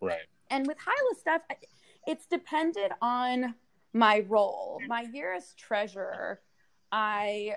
[0.00, 0.26] Right.
[0.50, 1.42] And with HYLA stuff,
[2.08, 3.54] it's depended on
[3.92, 4.80] my role.
[4.88, 6.40] My year as treasurer,
[6.90, 7.54] I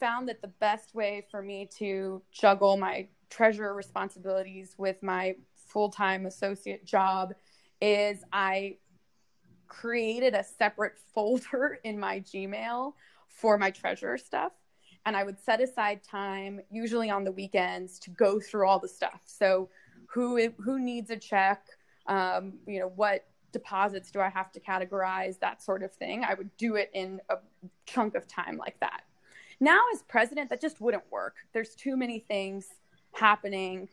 [0.00, 6.24] found that the best way for me to juggle my treasurer responsibilities with my full-time
[6.24, 7.34] associate job
[7.82, 8.78] is I
[9.68, 12.94] created a separate folder in my Gmail
[13.28, 14.52] for my treasurer stuff.
[15.06, 18.88] And I would set aside time, usually on the weekends, to go through all the
[18.88, 19.20] stuff.
[19.26, 19.68] So,
[20.06, 21.66] who who needs a check?
[22.06, 25.38] Um, you know, what deposits do I have to categorize?
[25.40, 26.24] That sort of thing.
[26.24, 27.36] I would do it in a
[27.84, 29.02] chunk of time like that.
[29.60, 31.36] Now, as president, that just wouldn't work.
[31.52, 32.66] There's too many things
[33.12, 33.88] happening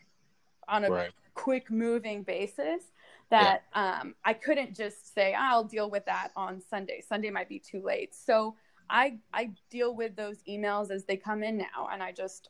[0.68, 1.10] on a right.
[1.34, 2.84] quick moving basis
[3.32, 4.00] that yeah.
[4.00, 7.02] um, I couldn't just say I'll deal with that on Sunday.
[7.06, 8.14] Sunday might be too late.
[8.14, 8.54] So
[8.88, 12.46] I I deal with those emails as they come in now, and I just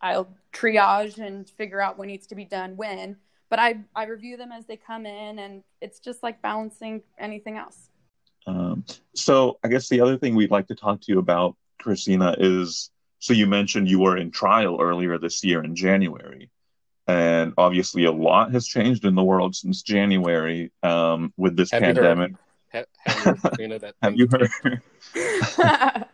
[0.00, 3.16] I'll triage and figure out what needs to be done when.
[3.50, 7.58] But I I review them as they come in, and it's just like balancing anything
[7.58, 7.90] else.
[8.46, 12.36] Um, so I guess the other thing we'd like to talk to you about, Christina,
[12.38, 16.48] is so you mentioned you were in trial earlier this year in January
[17.06, 21.82] and obviously a lot has changed in the world since January um, with this have
[21.82, 22.32] pandemic.
[22.32, 22.36] You
[23.04, 24.82] have, have, you, that have you heard?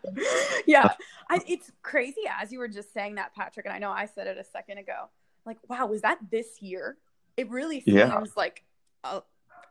[0.67, 0.93] yeah,
[1.29, 2.23] I, it's crazy.
[2.41, 4.79] As you were just saying that, Patrick, and I know I said it a second
[4.79, 5.09] ago.
[5.47, 6.99] Like, wow, was that this year?
[7.37, 8.25] It really seems yeah.
[8.37, 8.63] like
[9.03, 9.21] uh,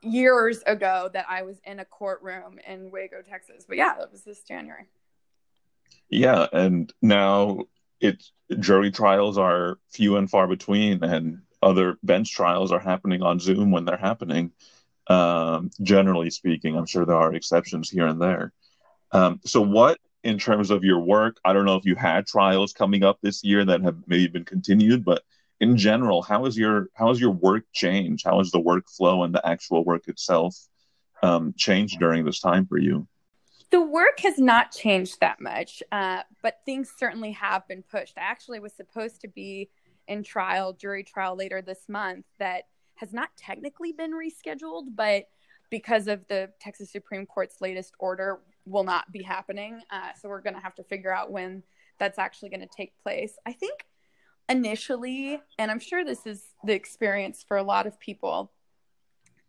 [0.01, 3.65] years ago that I was in a courtroom in Waco, Texas.
[3.67, 4.87] But yeah, it was this January.
[6.09, 7.59] Yeah, and now
[8.01, 13.39] it's jury trials are few and far between, and other bench trials are happening on
[13.39, 14.51] Zoom when they're happening.
[15.07, 18.53] Um, generally speaking, I'm sure there are exceptions here and there.
[19.11, 21.37] Um, so, what in terms of your work?
[21.45, 24.45] I don't know if you had trials coming up this year that have maybe been
[24.45, 25.23] continued, but
[25.59, 28.25] in general, how is your how has your work changed?
[28.25, 30.55] How has the workflow and the actual work itself
[31.21, 33.07] um, changed during this time for you?
[33.71, 38.17] The work has not changed that much, uh, but things certainly have been pushed.
[38.17, 39.69] I actually was supposed to be
[40.07, 42.63] in trial, jury trial later this month, that
[42.95, 45.29] has not technically been rescheduled, but
[45.69, 49.81] because of the Texas Supreme Court's latest order, will not be happening.
[49.89, 51.63] Uh, so we're going to have to figure out when
[51.97, 53.37] that's actually going to take place.
[53.45, 53.85] I think
[54.49, 58.51] initially, and I'm sure this is the experience for a lot of people,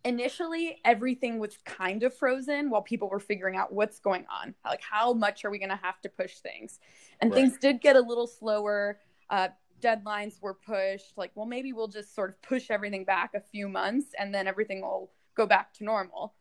[0.05, 4.55] initially everything was kind of frozen while people were figuring out what's going on.
[4.65, 6.81] Like how much are we going to have to push things?
[7.21, 7.37] And right.
[7.37, 8.99] things did get a little slower.
[9.31, 9.49] Uh,
[9.81, 11.17] deadlines were pushed.
[11.17, 14.47] Like well maybe we'll just sort of push everything back a few months and then
[14.47, 16.35] everything will go back to normal.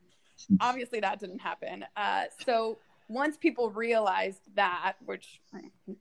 [0.59, 1.85] Obviously that didn't happen.
[1.95, 5.41] Uh, so once people realized that which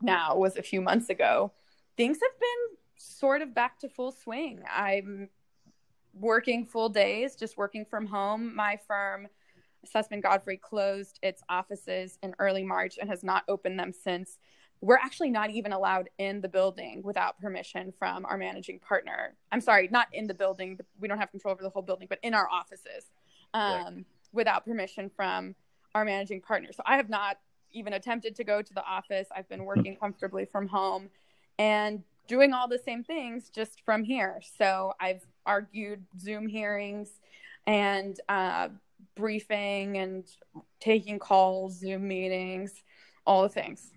[0.00, 1.52] now was a few months ago
[1.96, 4.62] things have been sort of back to full swing.
[4.72, 5.28] I'm
[6.14, 8.54] working full days, just working from home.
[8.54, 9.28] My firm,
[9.86, 14.38] Susman Godfrey, closed its offices in early March and has not opened them since.
[14.82, 19.36] we're actually not even allowed in the building without permission from our managing partner.
[19.52, 20.78] I'm sorry, not in the building.
[20.98, 23.10] We don't have control over the whole building, but in our offices
[23.52, 24.04] um, right.
[24.32, 25.54] without permission from
[25.94, 26.70] our managing partner.
[26.72, 27.38] So I have not
[27.72, 29.28] even attempted to go to the office.
[29.36, 31.10] I've been working comfortably from home
[31.58, 34.40] and doing all the same things just from here.
[34.56, 37.10] So I've argued Zoom hearings
[37.66, 38.68] and uh,
[39.16, 40.24] briefing and
[40.78, 42.84] taking calls, Zoom meetings,
[43.26, 43.90] all the things.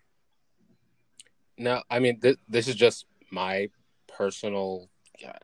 [1.59, 3.69] No, I mean th- this is just my
[4.07, 4.89] personal,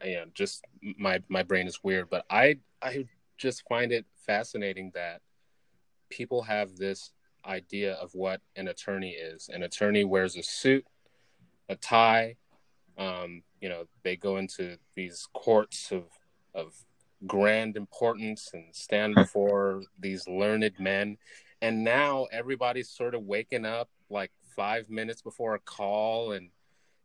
[0.04, 0.66] you know, just
[0.98, 3.06] my my brain is weird, but I I
[3.38, 5.22] just find it fascinating that
[6.10, 7.12] people have this
[7.46, 9.48] idea of what an attorney is.
[9.54, 10.88] An attorney wears a suit,
[11.70, 12.38] a tie.
[13.00, 16.04] Um, you know, they go into these courts of
[16.54, 16.74] of
[17.26, 21.18] grand importance and stand before these learned men.
[21.62, 26.50] And now everybody's sort of waking up like five minutes before a call and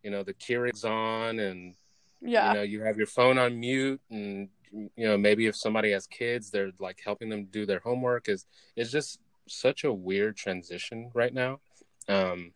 [0.03, 1.75] you know the Keurig's on and
[2.21, 5.93] yeah you know you have your phone on mute and you know maybe if somebody
[5.93, 10.37] has kids they're like helping them do their homework is it's just such a weird
[10.37, 11.61] transition right now
[12.09, 12.53] um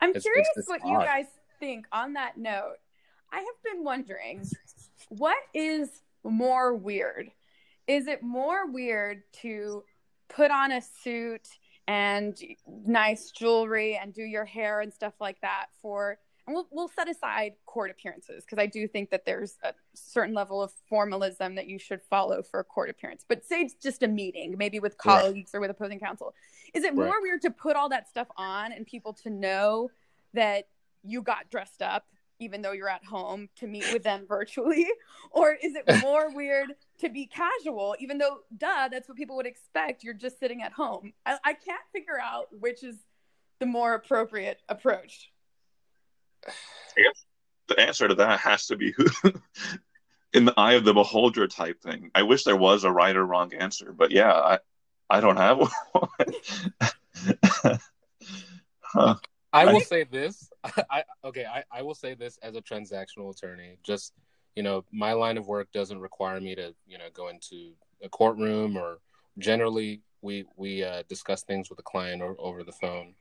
[0.00, 0.90] i'm it's, curious it's what odd.
[0.90, 1.26] you guys
[1.58, 2.76] think on that note
[3.32, 4.44] i have been wondering
[5.08, 7.30] what is more weird?
[7.86, 9.82] Is it more weird to
[10.28, 11.48] put on a suit
[11.86, 12.38] and
[12.86, 17.08] nice jewelry and do your hair and stuff like that for and we'll, we'll set
[17.08, 21.66] aside court appearances because i do think that there's a certain level of formalism that
[21.66, 23.24] you should follow for a court appearance.
[23.26, 25.58] But say it's just a meeting maybe with colleagues right.
[25.58, 26.34] or with opposing counsel.
[26.74, 29.90] Is it more weird to put all that stuff on and people to know
[30.34, 30.68] that
[31.02, 32.04] you got dressed up
[32.40, 34.86] even though you're at home to meet with them virtually
[35.30, 39.46] or is it more weird to be casual, even though, duh, that's what people would
[39.46, 40.02] expect.
[40.02, 41.12] You're just sitting at home.
[41.24, 42.96] I, I can't figure out which is
[43.60, 45.30] the more appropriate approach.
[47.68, 48.94] the answer to that has to be
[50.32, 52.10] in the eye of the beholder type thing.
[52.14, 54.58] I wish there was a right or wrong answer, but yeah, I,
[55.10, 56.08] I don't have one.
[58.82, 59.14] huh.
[59.52, 60.47] I will say this.
[60.90, 61.44] I okay.
[61.44, 63.78] I, I will say this as a transactional attorney.
[63.84, 64.12] Just
[64.58, 68.08] you know, my line of work doesn't require me to, you know, go into a
[68.08, 68.98] courtroom or
[69.38, 73.14] generally we we uh, discuss things with the client or over the phone.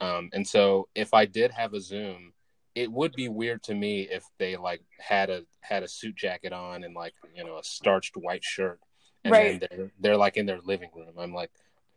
[0.00, 2.32] Um, and so if I did have a Zoom,
[2.74, 6.54] it would be weird to me if they like had a had a suit jacket
[6.54, 8.80] on and like you know a starched white shirt,
[9.24, 9.60] and right.
[9.60, 11.12] then they're they're like in their living room.
[11.18, 11.50] I'm like,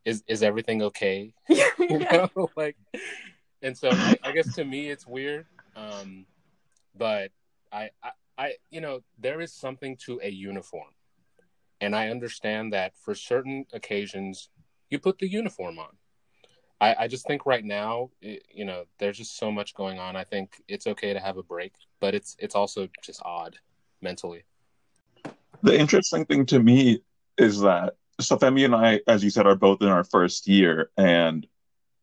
[0.04, 1.34] is is everything okay?
[1.50, 2.76] you know, like,
[3.66, 5.46] and so I, I, guess to me it's weird.
[5.76, 6.26] Um,
[6.98, 7.32] but
[7.72, 10.90] I, I I, you know, there is something to a uniform.
[11.82, 14.50] And I understand that for certain occasions,
[14.90, 15.98] you put the uniform on.
[16.82, 20.16] I, I just think right now, it, you know, there's just so much going on.
[20.16, 23.58] I think it's okay to have a break, but it's it's also just odd
[24.02, 24.44] mentally.
[25.64, 27.02] The interesting thing to me
[27.38, 30.92] is that so Femi and I, as you said, are both in our first year,
[30.98, 31.48] and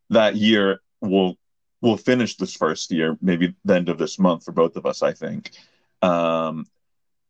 [0.09, 1.37] that year will
[1.83, 5.03] will finish this first year, maybe the end of this month for both of us,
[5.03, 5.51] I think.
[6.01, 6.64] Um,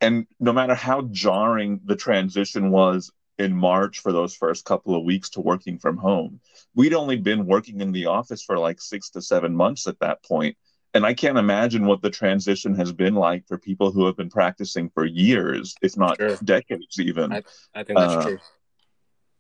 [0.01, 5.05] and no matter how jarring the transition was in March for those first couple of
[5.05, 6.39] weeks to working from home,
[6.75, 10.23] we'd only been working in the office for like six to seven months at that
[10.23, 10.57] point.
[10.95, 14.29] And I can't imagine what the transition has been like for people who have been
[14.29, 16.37] practicing for years, if not sure.
[16.45, 17.33] decades, even.
[17.33, 17.43] I,
[17.75, 18.39] I think that's uh, true.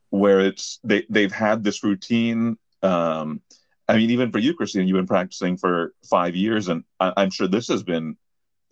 [0.08, 2.56] Where it's they they've had this routine.
[2.82, 3.42] Um,
[3.88, 7.30] I mean, even for you, Christine, you've been practicing for five years, and I, I'm
[7.30, 8.16] sure this has been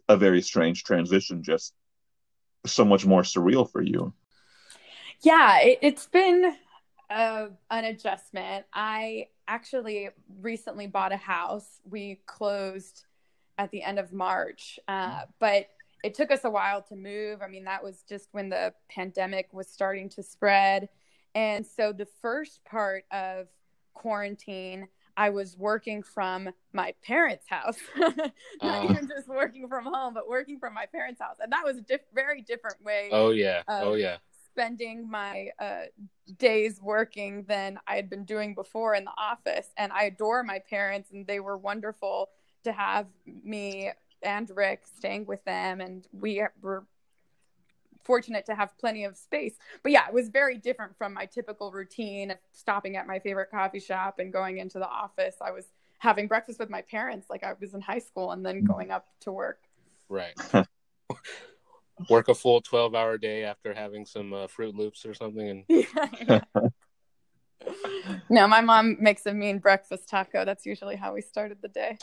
[0.09, 1.75] a very strange transition, just
[2.67, 4.13] so much more surreal for you.
[5.23, 6.55] Yeah, it, has been
[7.11, 8.67] uh, an adjustment.
[8.73, 10.09] I actually
[10.41, 11.81] recently bought a house.
[11.85, 13.05] We closed
[13.59, 15.69] at the end of March, uh, but
[16.03, 17.43] it took us a while to move.
[17.43, 20.89] I mean, that was just when the pandemic was starting to spread.
[21.35, 23.49] And so the first part of
[23.93, 24.89] quarantine,
[25.21, 30.27] I was working from my parents' house, not uh, even just working from home, but
[30.27, 33.11] working from my parents' house, and that was a diff- very different way.
[33.13, 34.17] Oh yeah, oh yeah.
[34.47, 35.83] Spending my uh,
[36.39, 40.59] days working than I had been doing before in the office, and I adore my
[40.71, 42.31] parents, and they were wonderful
[42.65, 43.07] to have
[43.45, 43.91] me
[44.23, 46.87] and Rick staying with them, and we were
[48.05, 49.55] fortunate to have plenty of space.
[49.83, 53.51] But yeah, it was very different from my typical routine of stopping at my favorite
[53.51, 55.37] coffee shop and going into the office.
[55.41, 55.67] I was
[55.99, 59.07] having breakfast with my parents like I was in high school and then going up
[59.21, 59.61] to work.
[60.09, 60.35] Right.
[62.09, 65.65] work a full 12 hour day after having some uh, Froot Loops or something and
[65.69, 65.83] yeah,
[66.57, 66.69] yeah.
[68.31, 70.45] no, my mom makes a mean breakfast taco.
[70.45, 71.99] That's usually how we started the day.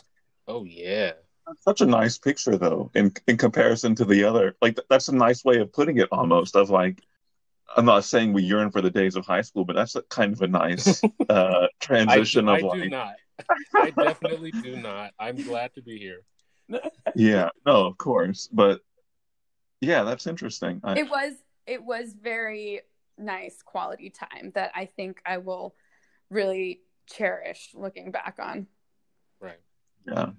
[0.48, 1.14] Oh yeah.
[1.48, 4.56] That's such a nice picture though in in comparison to the other.
[4.62, 7.02] Like th- that's a nice way of putting it almost of like
[7.76, 10.34] I'm not saying we yearn for the days of high school, but that's a, kind
[10.34, 13.16] of a nice uh, transition I, of I like do not.
[13.76, 15.12] I definitely do not.
[15.20, 16.22] I'm glad to be here.
[17.16, 18.82] yeah, no, of course, but
[19.80, 20.82] yeah, that's interesting.
[20.84, 21.34] I, It was
[21.66, 22.82] it was very
[23.18, 25.76] nice quality time that I think I will
[26.30, 28.68] really cherish looking back on.
[29.40, 29.60] Right.
[30.06, 30.32] yeah,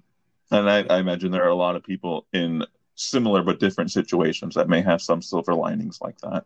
[0.51, 4.55] and I, I imagine there are a lot of people in similar but different situations
[4.55, 6.45] that may have some silver linings like that.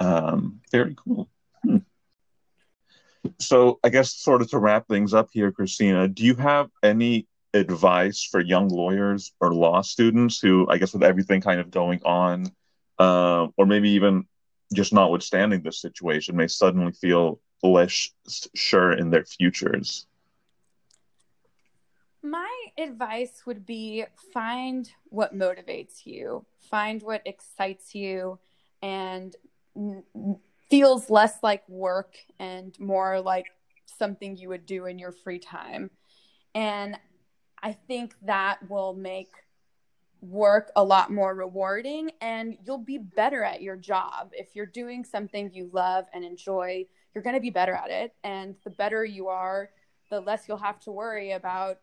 [0.00, 1.28] Um, very cool.
[1.62, 1.78] Hmm.
[3.38, 7.26] So, I guess, sort of to wrap things up here, Christina, do you have any
[7.54, 12.00] advice for young lawyers or law students who, I guess, with everything kind of going
[12.04, 12.46] on,
[12.98, 14.26] uh, or maybe even
[14.72, 18.10] just notwithstanding this situation, may suddenly feel less
[18.54, 20.06] sure in their futures?
[22.22, 28.38] My advice would be find what motivates you, find what excites you,
[28.82, 29.36] and
[30.70, 33.46] feels less like work and more like
[33.86, 35.90] something you would do in your free time.
[36.54, 36.98] And
[37.62, 39.30] I think that will make
[40.20, 44.30] work a lot more rewarding and you'll be better at your job.
[44.32, 48.14] If you're doing something you love and enjoy, you're going to be better at it.
[48.24, 49.70] And the better you are,
[50.10, 51.78] the less you'll have to worry about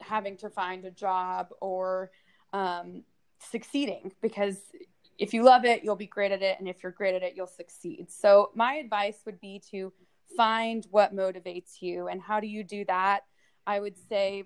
[0.00, 2.10] having to find a job or
[2.52, 3.02] um,
[3.40, 4.56] succeeding because
[5.18, 6.58] if you love it, you'll be great at it.
[6.60, 8.06] And if you're great at it, you'll succeed.
[8.08, 9.92] So, my advice would be to
[10.36, 12.08] find what motivates you.
[12.08, 13.24] And how do you do that?
[13.66, 14.44] I would say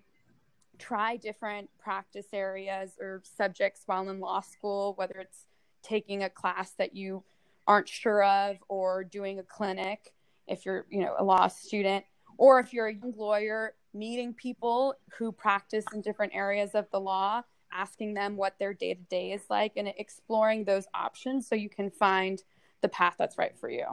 [0.79, 5.47] try different practice areas or subjects while in law school, whether it's
[5.83, 7.23] taking a class that you
[7.67, 10.13] aren't sure of or doing a clinic
[10.49, 12.05] if you're, you know, a law student,
[12.37, 17.01] or if you're a young lawyer, meeting people who practice in different areas of the
[17.01, 21.55] law asking them what their day to day is like and exploring those options so
[21.55, 22.43] you can find
[22.83, 23.85] the path that's right for you.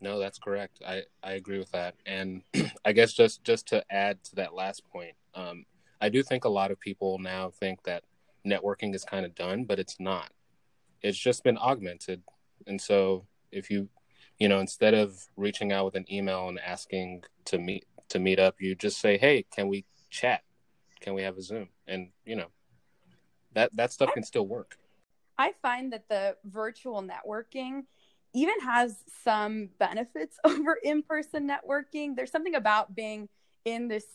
[0.00, 0.80] No, that's correct.
[0.86, 1.94] I, I agree with that.
[2.04, 2.42] And
[2.84, 5.64] I guess just, just to add to that last point, um,
[6.00, 8.04] I do think a lot of people now think that
[8.46, 10.30] networking is kind of done, but it's not.
[11.02, 12.22] It's just been augmented.
[12.66, 13.88] And so if you,
[14.38, 18.38] you know, instead of reaching out with an email and asking to meet to meet
[18.38, 20.42] up, you just say, "Hey, can we chat?
[21.00, 22.48] Can we have a Zoom?" And you know,
[23.52, 24.78] that that stuff can still work.
[25.38, 27.84] I find that the virtual networking
[28.34, 32.14] even has some benefits over in person networking.
[32.16, 33.28] There's something about being
[33.64, 34.06] in this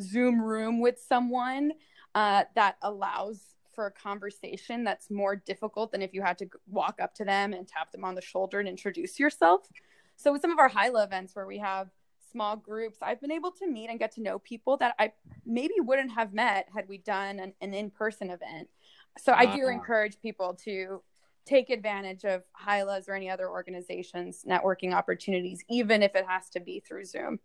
[0.00, 1.72] Zoom room with someone
[2.14, 3.40] uh, that allows
[3.78, 7.52] for a conversation that's more difficult than if you had to walk up to them
[7.52, 9.68] and tap them on the shoulder and introduce yourself.
[10.16, 11.86] So, with some of our HYLA events where we have
[12.32, 15.12] small groups, I've been able to meet and get to know people that I
[15.46, 18.68] maybe wouldn't have met had we done an, an in person event.
[19.16, 19.70] So, I do Ah.
[19.70, 21.00] encourage people to
[21.46, 26.58] take advantage of HYLAs or any other organizations' networking opportunities, even if it has to
[26.58, 27.38] be through Zoom.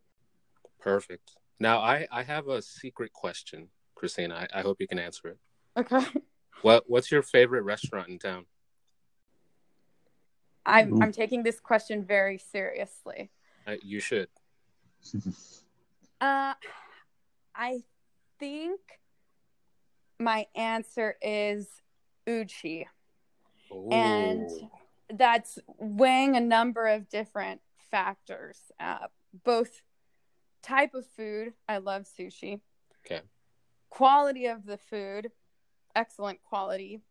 [0.80, 1.34] Perfect.
[1.60, 4.48] Now, I I have a secret question, Christina.
[4.52, 5.38] I, I hope you can answer it.
[5.78, 6.06] Okay.
[6.62, 8.46] What What's your favorite restaurant in town?
[10.66, 11.02] I'm, Ooh.
[11.02, 13.32] I'm taking this question very seriously.
[13.68, 14.30] I, you should.
[16.22, 16.54] Uh,
[17.54, 17.82] I
[18.40, 18.80] think
[20.20, 21.68] my answer is
[22.26, 22.88] Uchi.
[23.92, 24.50] And
[25.12, 27.60] That's weighing a number of different
[27.92, 29.08] factors, uh,
[29.44, 29.82] both
[30.62, 31.54] type of food.
[31.68, 32.62] I love sushi.
[33.06, 33.22] Okay.
[33.90, 35.30] Quality of the food,
[35.96, 37.02] excellent quality.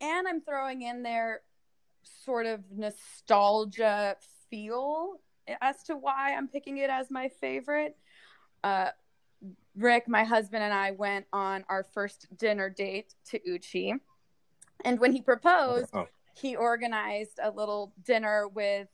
[0.00, 1.40] And I'm throwing in there
[2.24, 4.16] sort of nostalgia
[4.50, 5.20] feel
[5.60, 7.96] as to why I'm picking it as my favorite.
[8.62, 8.90] Uh,
[9.76, 13.94] Rick, my husband, and I went on our first dinner date to Uchi.
[14.84, 18.88] And when he proposed, Oh, he organized a little dinner with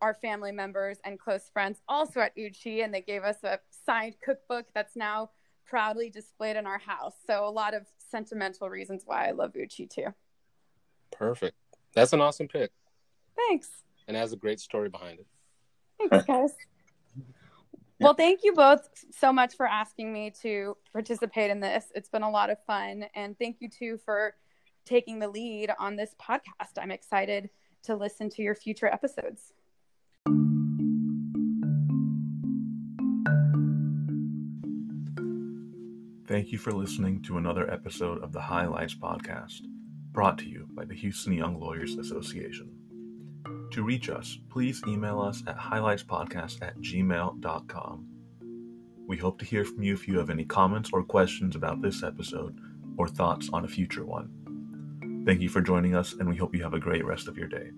[0.00, 4.16] our family members and close friends also at Uchi, and they gave us a signed
[4.24, 5.30] cookbook that's now
[5.66, 7.14] proudly displayed in our house.
[7.26, 10.14] So, a lot of sentimental reasons why I love Uchi too.
[11.10, 11.56] perfect.
[11.94, 12.70] That's an awesome pick,
[13.36, 13.68] Thanks.
[14.06, 15.26] and has a great story behind it.
[16.10, 16.52] Thanks, guys.
[18.00, 21.86] Well, thank you both so much for asking me to participate in this.
[21.96, 23.06] It's been a lot of fun.
[23.16, 24.34] And thank you, too, for
[24.84, 26.78] taking the lead on this podcast.
[26.80, 27.50] I'm excited
[27.84, 29.52] to listen to your future episodes.
[36.28, 39.62] Thank you for listening to another episode of the Highlights Podcast,
[40.12, 42.70] brought to you by the Houston Young Lawyers Association.
[43.70, 48.06] To reach us, please email us at highlightspodcast at gmail.com.
[49.06, 52.02] We hope to hear from you if you have any comments or questions about this
[52.02, 52.60] episode
[52.98, 55.22] or thoughts on a future one.
[55.24, 57.48] Thank you for joining us, and we hope you have a great rest of your
[57.48, 57.70] day.